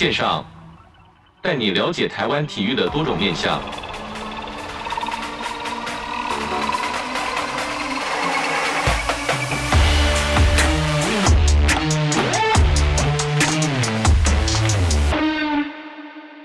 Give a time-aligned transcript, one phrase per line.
[0.00, 0.42] 线上，
[1.42, 3.60] 带你了解台湾体育的多种面向。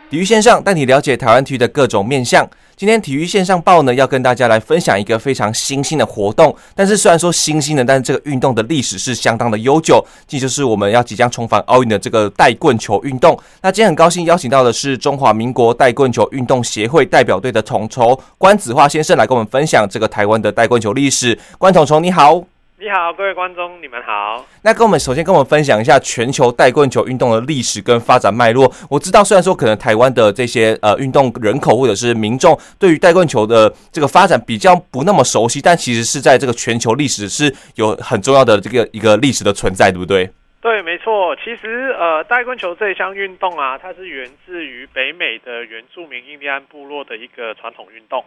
[0.10, 2.46] 体育线上带你了解台湾体育的各种面向。
[2.78, 6.54] 今天体育线上报呢，要跟大家来分享一个非常新兴的活动。
[6.76, 10.06] 但是虽然说新兴的，但是这个运动的历史是相当的悠久。
[10.28, 13.40] 这就是我们要即将重返奥运的这个带棍球运动。
[13.62, 21.40] 那今天很高兴邀请到的是中华民国带棍球运动协会代表队的统筹关子化先生来跟我们分享这个台湾的带棍球历史。
[21.58, 22.55] 关统筹你好。
[22.78, 24.46] 你好，各位观众，你们好。
[24.62, 28.70] 那跟我们首先跟我们分享一下全球带棍球运动的历史跟发展脉络。
[28.90, 40.30] 我知道，虽然说可能台湾的这些呃运动人口或者是民众对于带棍球的这个发展比较不那么熟悉，但其实是在这个全球历史是有很重要的这个一个历史的存在，对不对？
[40.60, 41.34] 对，没错。
[41.38, 48.26] 其实呃，带棍球这一项运动啊，它是源自于北美的原住民印第安部落的一个传统运动。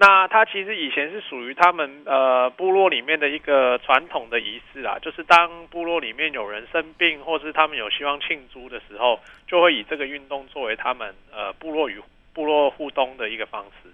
[0.00, 12.00] 那它其实以前是属于他们呃部落里面的一个传统的仪式啊，就是当部落里面有人生病，或是他们有希望庆祝的时候，就会以这个运动作为他们呃部落与
[12.32, 13.90] 部落互动的一个方式。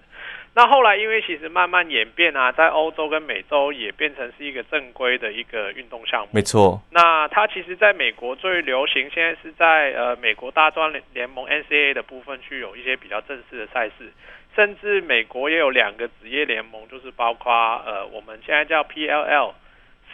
[0.56, 6.28] 那后来因为其实慢慢演变啊，在欧洲跟美洲也变成是一个正规的一个运动项目。
[6.32, 6.80] 没错。
[6.90, 14.12] 那它其实在美国最流行，现在是在呃美国大专联盟 NCAA 的部分去有一些比较正式的赛事。
[14.56, 17.52] 甚至美国也有两个职业联盟，就是包括
[17.84, 19.52] 呃，我们现在叫 PLL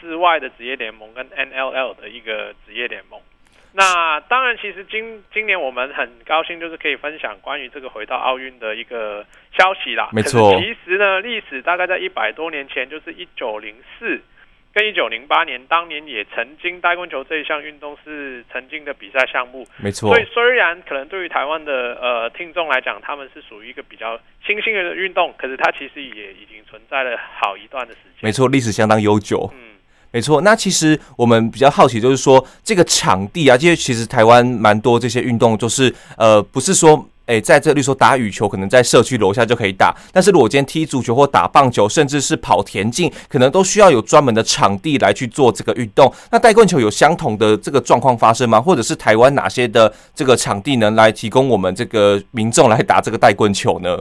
[0.00, 3.20] 室外的职业联盟跟 NLL 的一个职业联盟。
[3.72, 9.24] 那当然，其实今今年我们很高兴，就是可以分享关于这个回到奥运的一个
[9.56, 10.08] 消息啦。
[10.12, 14.20] 没错，其实呢，历史大概在一百多年前，就是一九零四。
[14.73, 20.14] 跟一九零八年，当年也曾经带棍球这一项运动是曾经的比赛项目，没错。
[20.14, 24.17] 所以虽然可能对于台湾的呃听众来讲，他们是属于一个比较
[24.47, 28.20] 新兴的运动，可是它其实也已经存在了好一段的时间。
[28.20, 29.51] 没错，历史相当悠久。
[29.53, 29.75] 嗯，
[30.13, 30.41] 没错。
[30.42, 37.09] 那其实我们比较好奇，就是说这个场地啊，因为其实台湾蛮多这些运动，就是呃，不是说。
[37.30, 39.96] 诶，在这里说打羽球，可能在社区楼下就可以打。
[40.13, 46.13] 但是如果今天踢足球或打棒球，甚至是跑田径，可能都需要有专门的场地来去做这个运动。
[46.33, 48.61] 那带棍球有相同的这个状况发生吗？
[48.61, 53.97] 或者是台湾哪些的这个场地能来提供我们这个民众来打这个带棍球呢？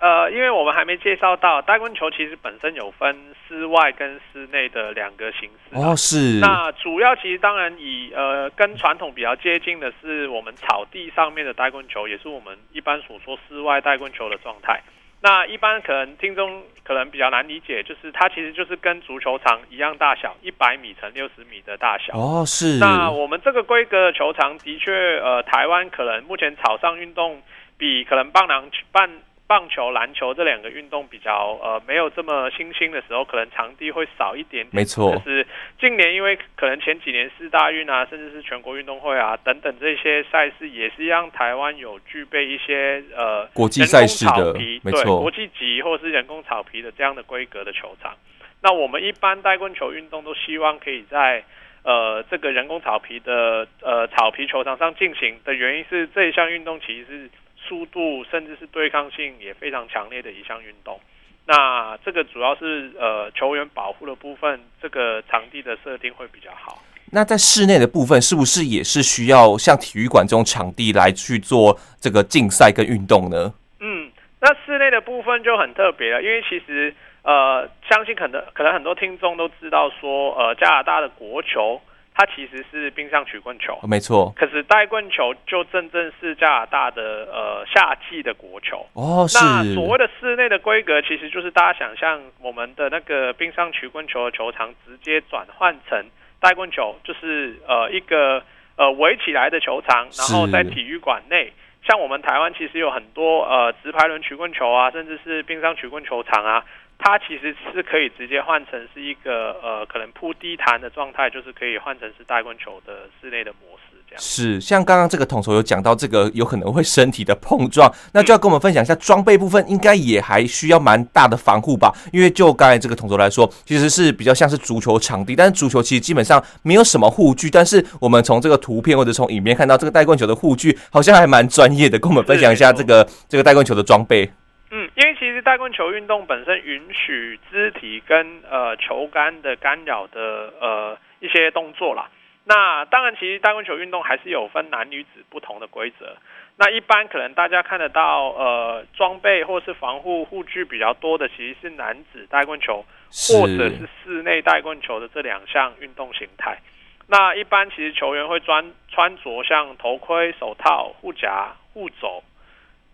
[0.00, 3.16] 呃，因为我们还没介绍到带棍球，其实本身有分
[3.48, 5.74] 室外跟室内的两个形式。
[5.76, 6.38] 哦，是。
[6.38, 14.80] 那主要其实当然以呃跟传统比较接近的是我们草地上面的带棍球，也是我们一般所说室外带棍球的状态。
[15.20, 22.16] 那一般可能听众可能比较难理解，就是它其实就是跟足球场一样大小，一百米乘六十米的大小。
[22.16, 22.78] 哦，是。
[22.78, 27.42] 那我们这个规格的球场的确，呃，台湾可能目前草上运动
[27.76, 29.10] 比可能棒篮棒。
[29.48, 34.68] 棒球、篮球这两个运动比较呃没有这么新兴的时候，可能场地会少一点点。
[34.72, 35.16] 没错。
[35.16, 35.46] 就是
[35.80, 48.14] 近年因为可能前几年四大运啊，甚至是全国运动会啊等等这些赛事，也是让台湾有具备一些呃国际赛事的，没错，国际级或者是人工草皮的这样的规格的球场。
[48.60, 51.42] 那我们一般带棍球运动都希望可以在
[51.84, 57.30] 呃这个人工草皮的呃草皮球场上进行的原因是这一项运动其实是。
[57.68, 60.98] 速度甚至是对抗性也非常强烈的一项运动，
[61.44, 66.82] 那这个主要是呃球员保护的部分，这个场地的设定会比较好。
[67.12, 73.52] 那在室内的部分，是不是也是需要像体育馆这种场地来去做这个竞赛跟运动呢？
[73.80, 81.80] 嗯，那室内的部分就很特别了，因为其实呃，相信可能可能很多听众都知道说，呃，加拿大的国球。
[82.18, 84.32] 它其实是冰上曲棍球，没错。
[84.34, 89.24] 可是带棍球就真正是加拿大的呃夏季的国球哦。
[89.28, 89.38] 是。
[89.38, 96.06] 那所谓的室内的规格，其实就是大家想象我们的那个冰上曲棍球的球场直接转换成
[96.40, 98.42] 带棍球，就是呃一个
[98.74, 101.52] 呃围起来的球场，然后在体育馆内，
[101.86, 106.64] 像我们台湾其实有很多呃直排轮曲棍球啊，甚至是冰上曲棍球场啊。
[107.08, 114.20] 它其实是可以直接换成是一个呃，可能铺地毯的状态，就是可以换成是带棍球的室内的模式这样。
[114.20, 121.90] 是，像刚刚这个统筹有讲到这个有可能会身体的碰撞，那就要跟我们分享一下装备部分，应该也还需要蛮大的防护吧？
[122.12, 134.30] 因为就刚才这个统筹来说，其实是比较像是足球场地，但是足球其实基本上没有什么护具，但是我们从这个图片或者从影片看到这个带棍球的护具好像还蛮专业的，跟我们分享一下这个这个带棍球的装备。
[134.70, 142.10] 嗯，因为其实带棍球运动本身允许肢体跟呃球杆的干扰的呃一些动作啦。
[142.44, 146.16] 那当然，其实带棍球运动还是有分男女子不同的规则。
[146.56, 152.84] 那一般可能大家看得到，呃，装备或是防护护具比较多的，其实是男子带棍球
[153.30, 156.58] 或者是室内带棍球的这两项运动形态。
[157.06, 162.22] 那一般其实球员会穿穿着像头盔、手套、护甲、护肘。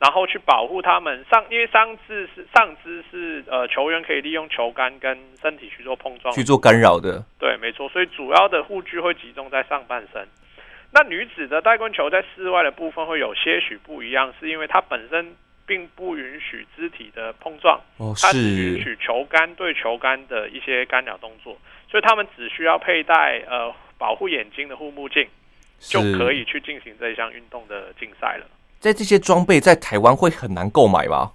[0.04, 7.24] 然后去保护他们上，因为上肢是上肢是呃球员可以利用球杆跟身体去做碰撞，去做干扰的。
[7.38, 7.88] 对，没错。
[7.88, 10.28] 所以主要的护具会集中在上半身。
[10.92, 15.34] 那女子的带棍球在室外的部分会有些许不一样，是因为它本身
[15.66, 21.56] 并不允许肢体的碰撞，哦，它只允许球杆对球杆的一些干扰动作，
[21.90, 25.26] 所以他们只需要佩戴呃保护眼睛的护目镜，
[25.78, 28.44] 就可以去进行这一项运动的竞赛了。
[28.84, 31.32] 在这些装备在台湾会很难购买吧？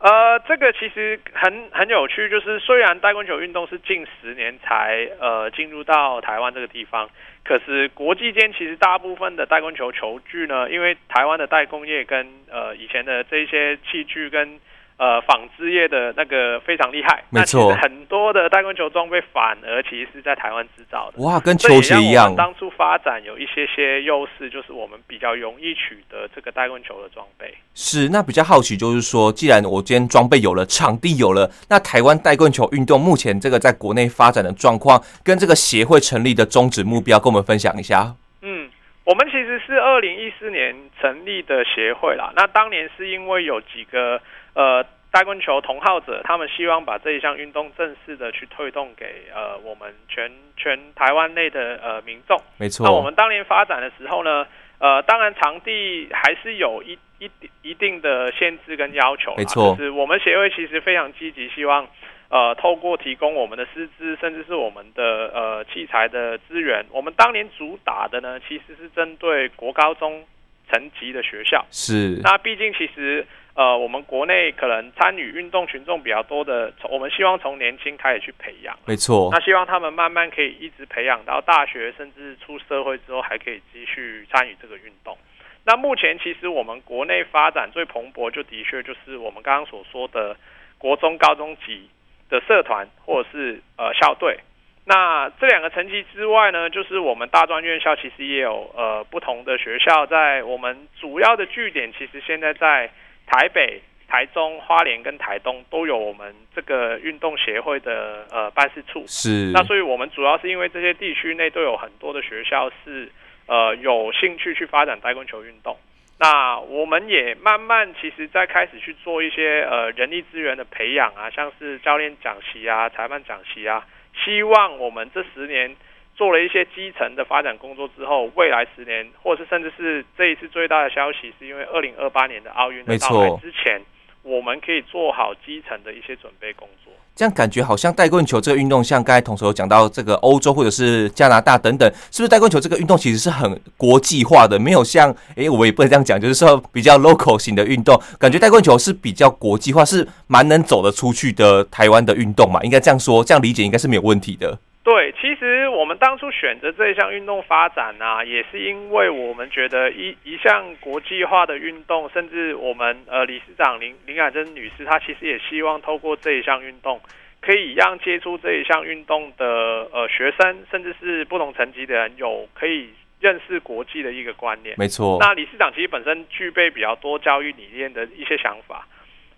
[0.00, 7.08] 呃，这个其实很很有趣，就是虽然带棍球运动是近十年才呃进入到台湾这个地方，
[7.44, 14.58] 可是国际间其实大部分的带棍球球具呢，因为台湾的代工业跟呃以前的这些器具跟。
[14.98, 21.22] 呃，纺织业的那个非常厉害，没错，很多的带棍球装备反而其实是在台湾制造的。
[21.22, 22.34] 哇，跟球鞋一样。
[22.34, 27.54] 当初发展有一些些优势，就是我们比较容易取得这个带棍球的装备。
[27.74, 38.16] 是，那比较好奇就是说，既然我今天装备有了，场地有了，那台湾带棍球运动目前这个在国内发展的状况，跟这个协会成立的宗旨目标，跟我们分享一下。
[38.42, 38.68] 嗯，
[39.04, 42.32] 我们其实是二零一四年成立的协会啦。
[42.34, 44.20] 那当年是因为有几个。
[44.58, 52.36] 呃，大棍球同好者，他们希望把这一项运动正式的去推动给呃我们全全台湾内的呃民众。
[52.58, 52.84] 没错。
[52.84, 54.44] 那我们当年发展的时候呢，
[54.80, 57.30] 呃，当然场地还是有一一
[57.62, 59.32] 一定的限制跟要求。
[59.36, 59.76] 没错。
[59.76, 61.86] 就是我们协会其实非常积极，希望
[62.28, 70.26] 呃透过提供我们的师资，甚至是我们的呃器材的资源，我们当年主打的呢，其实是针对国高中
[70.68, 71.64] 层级的学校。
[71.70, 72.20] 是。
[72.24, 73.24] 那毕竟其实。
[73.58, 78.78] 呃，我们国内可能参与运动群众比较多的，我们希望从年轻开始去培养。
[78.86, 79.30] 没错。
[79.32, 85.18] 那希望他们慢慢可以一直培养到大学，甚至出社会之后还可以继续参与这个运动。
[85.64, 90.36] 那目前其实我们国内发展最蓬勃，就的确就是我们刚刚所说的
[90.78, 91.90] 国中、高中级
[92.30, 94.38] 的社团或者是呃校队。
[94.84, 102.88] 那这两个层级之外呢，就是我们大专院校其实也有呃不同的学校，在我们主要的据点，其实现在在。
[103.30, 109.04] 台北、台中、花莲跟台东都有我们这个运动协会的呃办事处。
[109.06, 109.52] 是。
[109.52, 113.12] 那所以我们主要是因为这些地区内都有很多的学校是
[113.46, 115.76] 呃有兴趣去发展带棍球运动。
[116.18, 123.86] 那我们也慢慢其实在开始去做一些呃人力资源的培养啊，像是教练讲习啊、裁判讲习啊，
[124.24, 125.76] 希望我们这十年。
[126.18, 133.80] 做了一些基层的发展工作之后，未来十年，或者是甚至是这一次最大的消息，是因为二零二八年的奥运的到来之前，
[134.24, 136.92] 我们可以做好基层的一些准备工作。
[137.14, 144.58] 这样感觉好像带棍球这个运动，像刚才同时有讲到这个欧洲或者是加拿大等等，是不是带棍球这个运动其实是很国际化的？
[144.58, 152.60] 没有像诶，我也不能这样讲，就是说比较 local 型的运动，感觉带棍球是比较国际化，是蛮能走得出去的台湾的运动嘛？
[152.62, 154.58] 应该这样说，这样理解应该是没有问题的。
[154.88, 166.98] 对，其实我们当初选择这一项运动发展呢、啊，也是因为我们觉得一一项国际化的运动，甚至我们呃理事长林林海珍女士，她其实也希望透过这一项运动，
[167.42, 169.46] 可以让接触这一项运动的
[169.92, 172.88] 呃学生，甚至是不同层级的人，有可以
[173.20, 174.74] 认识国际的一个观念。
[174.78, 175.18] 没错。
[175.20, 178.86] 那理事长其实本身具备比较多教育理念的一些想法。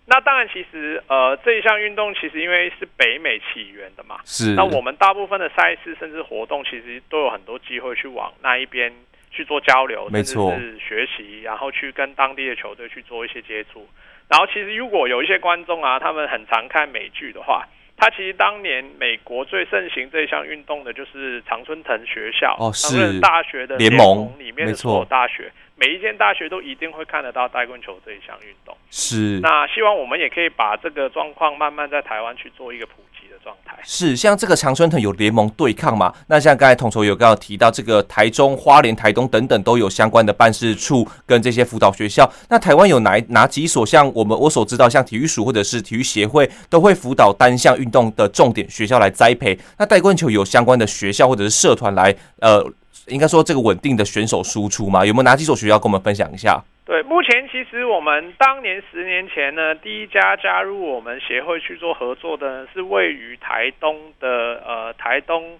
[0.05, 4.55] 那当然，其实呃，这一项运动其实因为是北美起源的嘛，是。
[4.55, 8.91] 那我们大部分的赛事甚至活动，其实都有很多机会去往那一边
[9.29, 13.87] 去做交流，没错，是学习，然后去跟当地的球队去做一些接触。
[14.27, 17.65] 然后，其实如果有一些观众啊，他们很常看美剧的话，
[17.95, 25.51] 他其实当年美国最盛行这一项运动的就是常春藤学校哦，是大学的联盟里面的所有大学。
[25.81, 29.39] 每一间大学都一定会看得到带棍球这一项运动，是。
[29.39, 33.75] 那希望我们也可以把这个状况慢慢在台湾去做一个普及的状态。
[33.83, 36.13] 是，像这个长春藤有联盟对抗嘛？
[36.27, 42.31] 那像刚才统筹有刚刚提到，这个台中、花莲、台东等等都有相关的办事处跟这些辅导学校。
[42.47, 43.83] 那台湾有哪哪几所？
[43.83, 49.57] 像我们我所知道，像体育署或者是体育协会都会辅导单项运动的重点学校来栽培。
[49.79, 52.71] 那带棍球有相关的学校或者是社团来呃。
[53.07, 55.05] 应该说这个稳定的选手输出吗？
[55.05, 56.61] 有没有哪几所学校跟我们分享一下？
[56.85, 65.59] 对，目前其实我们当年十年前呢，第一家加入我们协会去做合作的，是位于台东的呃台东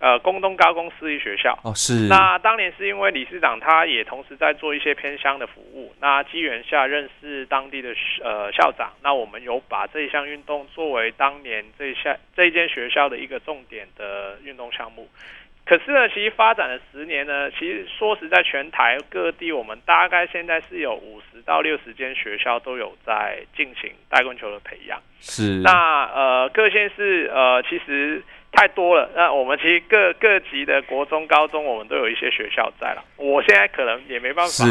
[0.00, 2.08] 呃，工东高工私立学校哦，是。
[2.08, 7.90] 那当年是因为理事长他也同时在做一些偏乡的服务，那机缘下认识当地的
[8.24, 15.08] 呃校长，那我们有把这一项运动作为当年这一项这一间学校的一个重点的运动项目。
[15.64, 25.00] 可是呢，其实发展了十年呢，其实说实在，全台各地我们大概现在是有五十到六十间学校都有在进行带棍球的培养。
[25.20, 25.60] 是。
[25.60, 28.22] 那呃，各县市呃，其实。
[28.54, 33.02] 太多了，那我们其实各各级的国中、高中，我们都有一些学校在了。
[33.16, 34.66] 我现在可能也没办法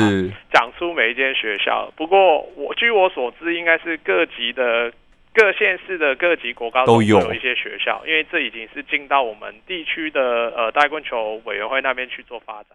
[0.54, 4.94] 讲出每一间学校，不过我据我所知，应该是各级的
[5.34, 12.72] 各县市的各级国高中都有一些学校，因为这已经是进到我们地区的呃带棍球委员会那边去做发展。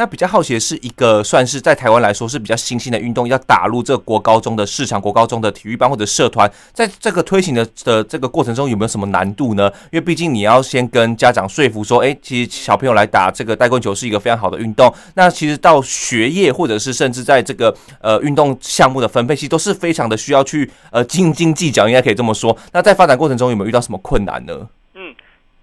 [0.00, 9.70] 那比较好奇的是，一个算是在台湾来说是比较新兴的运动，要打入这国高中的市场，国高中的体育班或者社团，在这个推行的的这个过程中，有没有什么难度呢？
[9.92, 14.90] 因为毕竟你要先跟家长说服说，哎，其实小朋友来打这个带棍球是一个非常好的运动。
[15.16, 22.56] 那其实到学业或者是甚至在这个呃运动项目的分配，其实都是非常的需要去呃斤斤计较，应该可以这么说。
[22.72, 24.66] 那在发展过程中有没有遇到什么困难呢？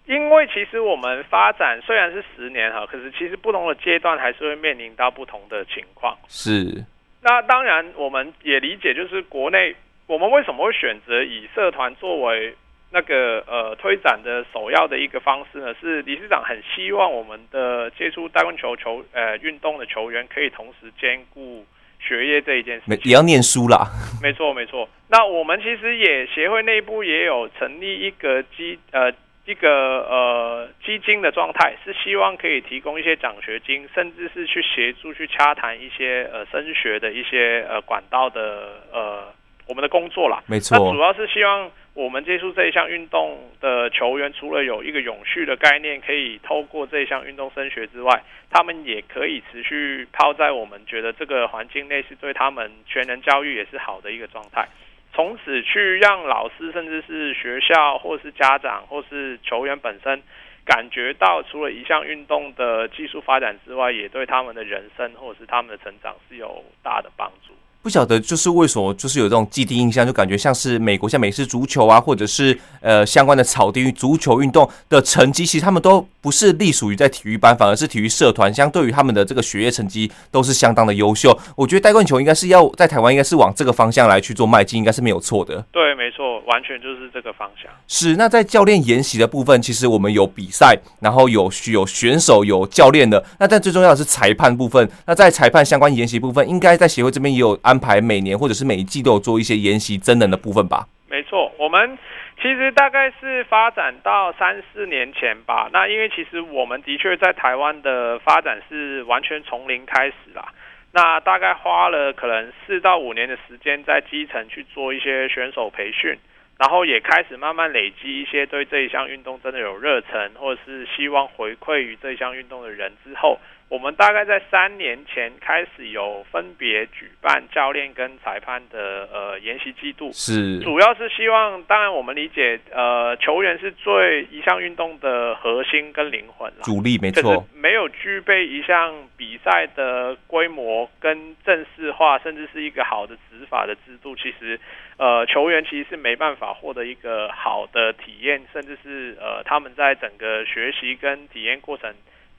[0.08, 6.18] 因为其实我们发展虽然是十年哈，可是其实不同的阶段还是会面临到不同的情况。
[6.30, 6.86] 是。
[7.22, 9.76] 那当然我们也理解，就是国内
[10.08, 12.56] 我们为什么会选择以社团作为
[12.90, 15.76] 那个呃推展的首要的一个方式呢？
[15.82, 21.66] 是理事长很希望我们的接触大棍球球呃运动的球员可以同时兼顾
[22.00, 23.00] 学业这一件事情。
[23.04, 23.86] 也要念书啦。
[24.24, 24.88] 没错没错。
[25.10, 29.12] 那我们其实也协会内部也有成立一个基呃。
[29.48, 29.70] 一个
[30.10, 39.24] 呃基金的状态是希望可以提供一些奖学金，甚至是去协助去洽谈一些呃升学的一些呃管道的呃
[39.66, 40.44] 我们的工作啦。
[40.48, 54.68] 没错，那主要是希望我们接触这一项运动的球员，除了有一个永续的概念，可以透过这一项运动升学之外，他们也可以持续泡在我们觉得这个环境内是对他们全人教育也是好的一个状态。
[55.18, 60.22] 从此去让老师，甚至是学校，或是家长，或是球员本身，
[60.64, 67.54] 感觉到除了一项运动的技术发展之外，也对他们的人生或者是他们的成长是有大的帮助。
[67.88, 78.54] 不晓得就是为什么，就是有这种既定印象，就感觉像是美国像美式足球啊，或者是呃相关的草地足球运动的成绩，其实他们都不是隶属于在体育班，反而是体育社团。
[78.54, 81.34] 相对于他们的这个学业成绩，都是相当的优秀。
[81.56, 85.64] 我觉得带棍球应该是要在台湾，应该是往这个方向来去做迈进，应该是没有错的。
[85.72, 87.72] 对，没错，完全就是这个方向。
[87.88, 88.18] 是。
[88.18, 93.24] 那在教练研习的部分，其实我们有比赛，然后有有选手，有教练的。
[93.40, 94.86] 那但最重要的是裁判部分。
[95.06, 97.78] 那在裁判相关研习部分，应该在协会这边也有安。
[97.78, 100.88] 排每年或者是每一季都有做一些研习真人的部分吧？
[101.08, 101.96] 没错，我们
[102.42, 105.70] 其实大概是发展到三四年前吧。
[105.72, 110.44] 那因为其实我们的确在台湾的发展是完全从零开始啦。
[110.92, 116.18] 那大概花了可能四到五年的时间在基层去做一些选手培训，
[116.58, 123.40] 然后也开始慢慢累积一些对这一项运动真的有热忱，或者是希望回馈于这一项运动的人之后。
[123.70, 130.60] 我们大概在三年前开始有分别举办教练跟裁判的呃研习季度，是。
[130.60, 144.58] 主要是希望，当然我们理解呃球员是最一项运动的核心跟灵魂啦，主力没错，没有具备一项比赛的规模跟正式化，甚至是一个好的执法的制度，其实
[144.98, 151.94] 呃球员其实是没办法获得一个好的体验，甚至是呃他们在整个学习跟体验过程。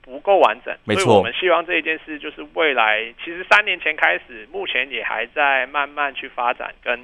[0.09, 1.05] 不够完整，没错。
[1.05, 6.99] 所以我们希望这一件事就是未来，其实三年前开始，目前也还在慢慢去发展跟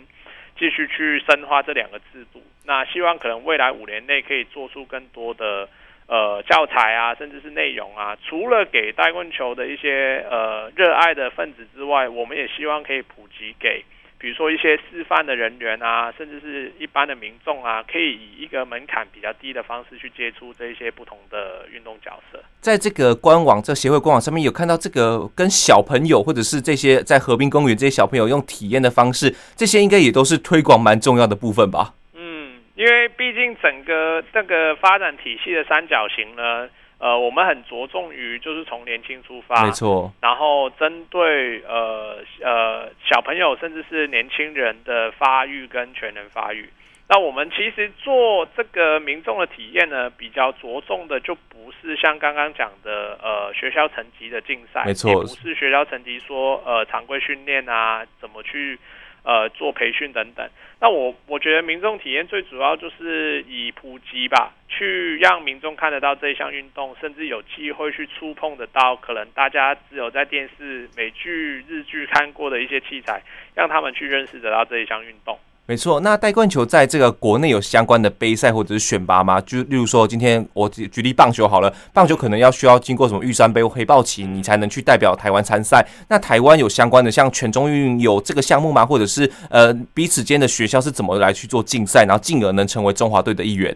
[0.58, 2.42] 继续去深化这两个制度。
[2.64, 5.68] 那希望可能未来五年内可以做出更多的
[6.06, 8.16] 呃教材啊，甚至是内容啊。
[8.26, 13.84] 除了给带棍球的一些呃热爱的分子之外，我们也希望可以普及给。
[14.24, 22.42] 比如说一些示范的人员啊，甚至是一般的民众啊，可以以一个门槛比较低的方式去接触这一些不同的运动角色。
[22.58, 31.92] 在这个官网，这协会官网上面有看到这个跟小朋友或者是这些在河滨公园这些小朋友用体验的方式，这些应该也都是推广蛮重要的部分吧？
[32.14, 36.66] 嗯，因为毕竟整个这个发展体系的三角形呢。
[36.98, 46.68] 呃，我们很着重于就是从年轻出发，没错，然后针对呃呃小朋友甚至是年轻人的发育跟全能发育。
[47.06, 58.78] 那我们其实做这个民众的体验呢，比较着重的就不是像刚刚讲的呃学校层级的竞赛，没错，也不是学校层级说呃常规训练啊，怎么去
[59.24, 60.48] 呃做培训等等。
[60.80, 73.22] 那我我觉得民众体验最主要就是以普及吧，去让民众看得到这一项运动，甚至有机会去触碰得到可能大家只有在电视、美剧、日剧看过的一些器材，
[73.54, 75.38] 让他们去认识得到这一项运动。
[75.66, 79.40] 没错，那戴冠球在这个国内有相关的杯赛或者是选拔吗？
[79.40, 85.86] 就例如说，今天我举举例棒球好了，棒球可能要需要经过什么玉山杯或黑豹旗，你才能去代表台湾参赛。
[86.08, 88.84] 那台湾有相关的，像全中运有这个项目吗？
[88.84, 93.74] 或者是呃彼此间的学校是怎么来去做竞赛，然后进而能成为中华队的一员？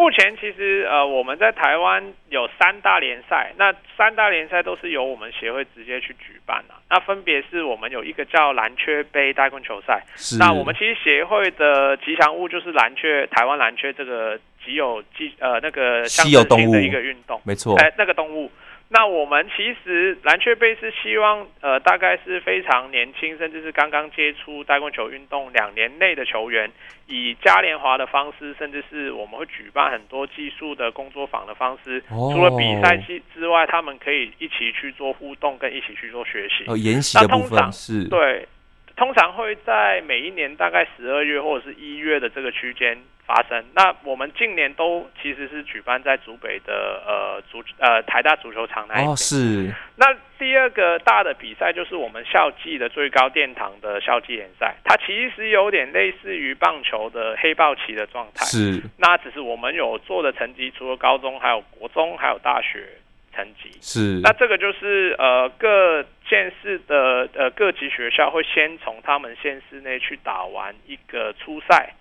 [0.00, 6.74] 目前其实呃，我们在台湾有三大联赛，那三大联赛都是由我们协会直接去举办的。
[6.88, 10.02] 那分别是我们有一个叫蓝雀杯大棍球赛，
[10.38, 18.50] 那我们其实协会的吉祥物就是蓝雀，台湾蓝雀这个极有极呃那个稀有动物的一个运动，没错，哎，那个动物。
[18.92, 26.68] 那我们其实蓝雀杯是希望，呃，大概是非常年轻，甚至是刚刚接触带棍球运动两年内的球员，
[27.06, 36.64] 以嘉年华的方式，甚至是我们会举办很多技术的工作坊的方式，哦、除了比赛之之外，他们可以一起去做互动，跟一起去做学习。
[36.66, 38.48] 哦，研习的部分是，对。
[38.96, 42.98] 通常会在每一年大概十二月或者是一月的这个区间
[43.30, 43.64] 发生。
[43.74, 49.08] 那我们近年都其实是举办在竹北的呃足呃台大足球场那一边。
[49.10, 49.72] 哦，是。
[49.94, 50.06] 那
[50.36, 58.44] 第二个大的比赛就是我们校际的最高殿堂的校际联赛，它其实有点类似于棒球的黑豹旗的状态。
[58.46, 58.82] 是。
[58.98, 62.88] 那只是我们有做的成绩，除了高中，还有国中，还有大学。
[63.32, 71.94] 成绩是，那这个就是呃各县市的呃各级学校会先从他们县市内去打完一个初赛，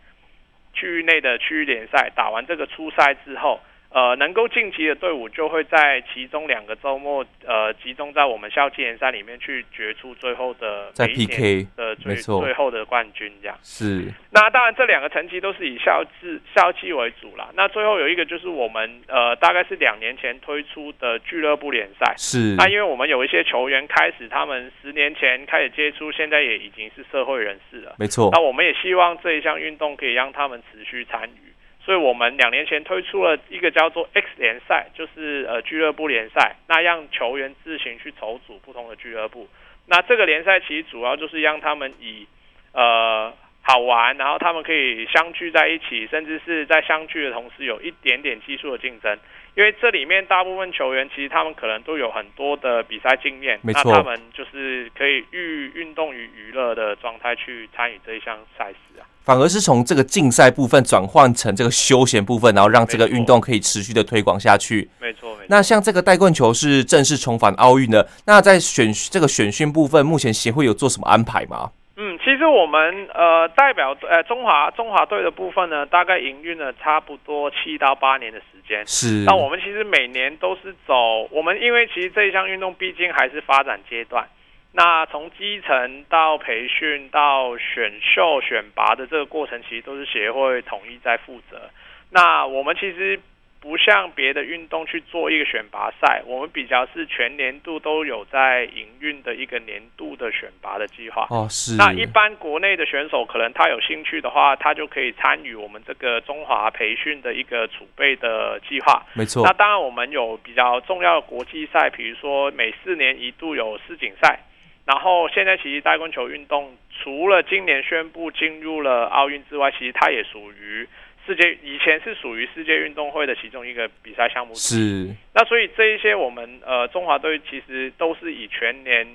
[0.74, 3.60] 区域内的区域联赛，打完这个初赛之后。
[3.91, 14.06] 呃，能够晋级的队伍就会在其中两个周末，呃，集中在我们校际联赛里面去决出最后的在 PK 的最最后的冠军，这样是。
[14.30, 17.49] 那当然，这两个成绩都是以校际校际为主啦。
[17.56, 22.13] 那最后有一个就是我们呃，大概是两年前推出的俱乐部联赛。
[22.15, 22.56] 是。
[22.58, 27.95] 那因为我们有一些球员开始，他们十年前开始接触，现在也已经是社会人士了。
[27.97, 28.30] 没错。
[28.32, 31.49] 那我们也希望这一项运动可以让他们持续参与。
[31.84, 39.48] 所以我们两年前推出了一个叫做 X 联赛，就是呃俱乐部联赛，那让球员自行去筹组不同的俱乐部。
[39.88, 42.28] 那这个联赛其实主要就是让他们以
[42.74, 43.34] 呃
[43.70, 49.16] 好玩，然后他们可以相聚在一起，甚至是在相聚的同时有一点点技术的竞争。
[49.56, 53.92] 因为这里面大部分球员其实他们可能都有很多的比赛经验，没错。
[53.92, 59.06] 那他们就是可以寓运动与娱乐的状态去参与这一项赛事啊。
[59.24, 64.90] 反而是从这个竞赛部分转换成这个休闲部分，然后让这个运动可以持续的推广下去。
[65.00, 65.46] 没错，没错。
[65.48, 71.70] 那像这个带棍球是正式重返奥运的，那在选这个选训部分，目前协会有做什么安排吗？
[72.02, 78.88] 嗯，其实我们呃代表呃中华中华队的部分呢，大概营运了差不多七到八年的时间。
[78.88, 79.26] 是。
[79.26, 84.26] 那我们其实每年都是走，我们因为其实这一项运动毕竟还是发展阶段。
[84.72, 91.70] 那从基层到培训到选秀选拔的这个过程，其实都是协会统一在负责。
[92.12, 93.20] 那我们其实
[93.62, 101.28] 不像别的运动去做一个选拔赛，我们比较是全年度都有在营运的一个年度的选拔的计划。
[101.30, 101.76] 哦，是。
[101.76, 109.06] 那一般国内的选手可能他有兴趣的话，他就可以参与我们这个中华培训的一个储备的计划。
[109.13, 109.43] 没错。
[109.43, 114.39] 那当然我们有比较重要的国际赛，比如说每四年一度有世锦赛。
[114.86, 120.88] 然后现在其实带棍球运动除了今年宣布进入了奥运之外，其实它也属于
[121.30, 124.56] 世界，以前是属于世界运动会的其中一个比赛项目。
[124.56, 125.08] 是。
[125.32, 129.06] 那所以这一些我们呃中华队其实都是以全年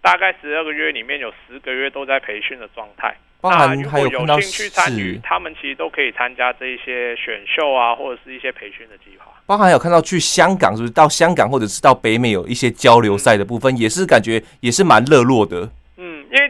[0.00, 3.16] 大概十二个月里面有十个月都在培训的状态。
[3.40, 9.26] 包含还有有兴趣参与，他们其实都可以参加这一些选秀啊，或者是一些培训的计划。
[9.44, 15.68] 包含有看到去香港，是不是到香港或者是到北美有一些交流赛的部分，嗯、也是感觉也是蛮热络的。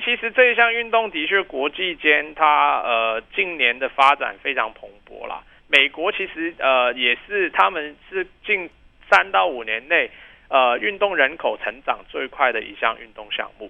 [0.07, 5.43] 其实这一项运动的确国际间它呃近年的发展非常蓬勃啦。
[5.67, 8.71] 美国其实呃也是他们是近
[9.11, 10.09] 三到五年内
[10.49, 13.69] 呃运动人口成长最快的一项运动项目。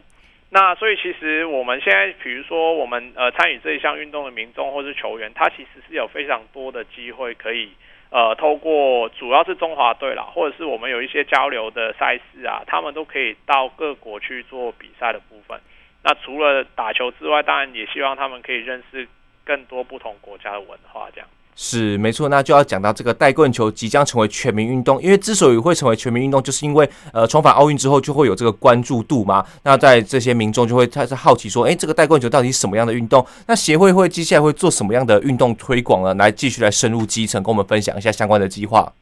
[0.50, 7.70] 那所以其实我们现在，比如说我们呃参与这一项运动的民众或是球员，他其实是有非常多的机会可以
[8.10, 15.58] 呃透过主要是中华队啦，或者是我们有一些交流的赛事啊，他们都可以到各国去做比赛的部分。
[16.02, 19.06] 那除了打球之外，当然也希望他们可以认识
[19.44, 21.28] 更多不同国家的文化这样。
[21.58, 29.42] 是没错，那就要讲到这个带棍球即将成为全民运动，因为之所以会成为全民运动，就是因为呃重返奥运之后就会有这个关注度嘛。
[29.62, 33.26] 那在这些民众就会开始好奇说，哎，这个带棍球到底是什么样的运动？
[33.46, 36.12] 那协会会接下来会做什么样的运动推广呢？
[36.14, 38.92] 来继续来深入基层，跟我们分享一下相关的计划。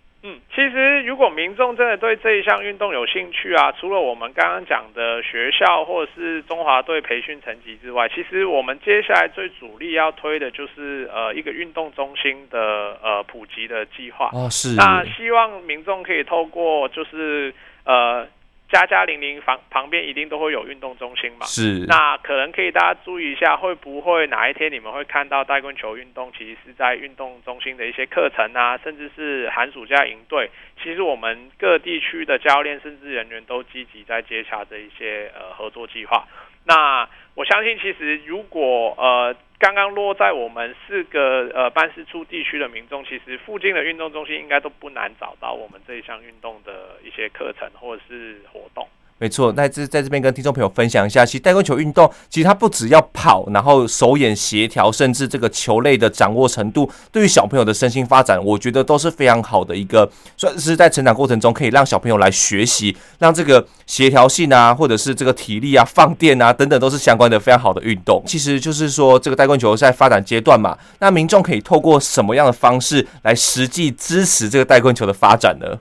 [0.54, 14.30] 嗯，其实如果民众真的对这一项运动有兴趣啊，除了我们刚刚讲的学校或者是中华队培训层级之外，其实我们接下来最主力要推的就是呃一个运动中心的呃普及的计划。
[14.32, 14.74] 哦，是。
[14.76, 17.52] 那希望民众可以透过就是
[17.84, 18.26] 呃。
[18.70, 21.46] 家家零零房旁边一定都会有运动中心嘛？
[21.46, 21.84] 是。
[21.86, 26.32] 那可能可以大家注意一下，会不会哪一天你们会看到带棍球运动？
[26.36, 30.50] 其实是在运动中心的一些课程啊，甚至是寒暑假营队。
[30.82, 36.26] 其实我们各地区的教练甚至人员都积极在接洽这一些呃合作计划。
[36.66, 48.86] 那我相信，其实如果呃刚刚落在我们四个呃办事处地区的民众，其实附近的运动中心应该都不难找到我们这一项运动的一些课程或者是活动。
[49.18, 68.22] 没错，那这在这边跟听众朋友分享一下，其实带棍球运动其实它不只要跑，然后手眼协调，甚至这个球类的掌握程度，对于小朋友的身心发展，我觉得都是非常好的一个，算是在成长过程中可以让小朋友来学习，让这个协调性啊，或者是这个体力啊、放电啊等等，都是相关的非常好的运动。
[68.26, 75.78] 其实就是说，这个带棍球在发展阶段嘛，那民众可以透过什么样的方式来实际支持这个带棍球的发展呢？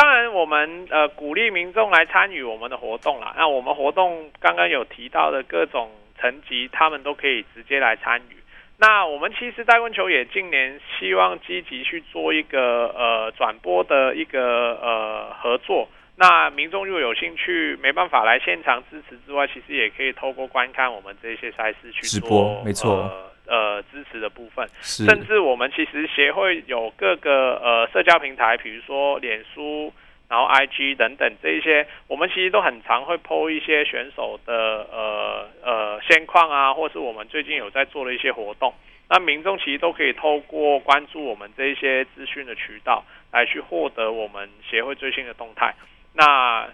[0.00, 3.34] 当然，我们呃鼓励民众来参与我们的活动啦。
[3.36, 8.36] 那我们活动刚刚有提到的各种层级，他们都可以直接来参与。
[8.78, 15.86] 那我们其实带棍球也近年希望积极去做一个呃转播的一个呃合作。
[16.16, 22.90] 那民众如果有兴趣，没办法来现场支持之外，其实也可以透过观看我们这些赛事去做直播，没错。
[22.94, 29.92] 呃呃，支持的部分，甚至我们其实协会有各个呃社交平台，比如说脸书，
[30.28, 38.72] 然后 IG 等等这一些，我们其实都很常会 po 一些选手的呃呃现况啊，或是我们最近有在做的一些活动，
[39.08, 45.74] 那民众其实都可以透过关注我们这一些资讯的渠道，来去获得我们协会最新的动态。
[46.14, 46.68] 那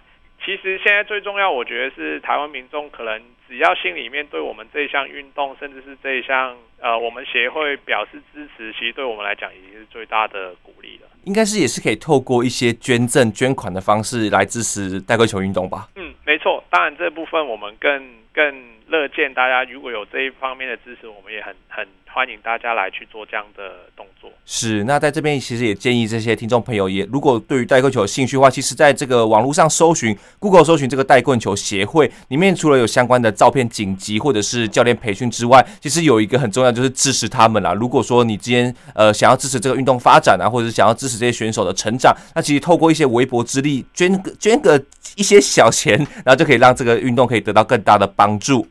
[0.47, 11.09] 其实现在最重要，我觉得是台湾民众可能只要心里面对我们这一项运动，甚至是这一项呃，我们协会表示支持，其实对我们来讲已经是最大的鼓励了。
[11.25, 15.89] 应该是也是可以透过一些捐赠、捐款的方式来支持带棍球运动吧？
[15.97, 16.63] 嗯，没错。
[16.71, 21.85] 当然这部分我们更更乐见大家如果有这一方面的支持，我们也很很。
[22.17, 24.31] 欢迎大家来去做这样的动作。
[24.47, 37.75] 是，那在这边其实也建议这些听众朋友，也如果对于代棍球有兴趣的话，其实在这个网络上搜寻，Google 搜寻这个代棍球协会里面，除了有相关的照片紧急或者是教练培训之外，其实有一个很重要就是支持他们啦。
[37.75, 44.83] 如果说你今天呃想要支持这个运动发展啊，或者是想要支持这些选手的成长，那其实透过一些微薄之力，捐个捐个
[45.17, 48.67] 一些小钱，然后就可以让这个运动可以得到更大的帮助。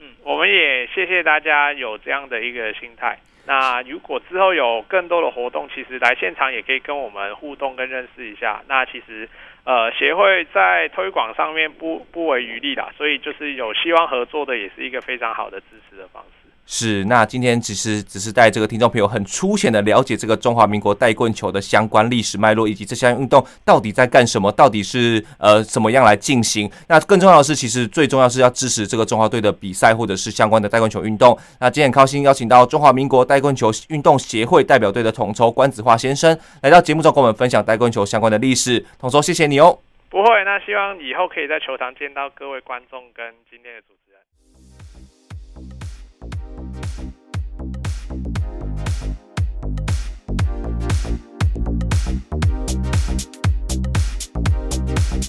[0.00, 3.16] 嗯我们也谢谢大家有这样的一个心态。
[3.46, 8.60] 那如果之后有更多的活动，其实来现场也可以跟我们互动跟认识一下。
[8.68, 9.26] 那其实
[9.64, 16.39] 呃协会在推广上面不不遗余力啦，所以就是有希望合作的，也是一个非常好的支持的方式。
[16.72, 26.70] 是，那今天其实只是带这个听众朋友很粗浅的了解这个中华民国带棍球的相关历史脉络，以及这项运动到底在干什么，到底是呃怎么样来进行。
[26.86, 31.36] 那更重要的是，其实最重要是要支持这个中华队的比赛，或者是相关的带棍球运动。
[31.58, 38.86] 那今天很高兴邀请到中华民国带棍球运动协会代表队的统筹关子华先生来到节目中，跟我们分享带棍球相关的历史。
[38.96, 39.76] 统筹，谢谢你哦。
[40.08, 44.09] 不会，那希望以后可以在球场见到各位观众跟今天的主持人。
[55.10, 55.20] はい。